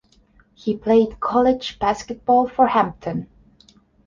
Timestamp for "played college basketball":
0.75-2.47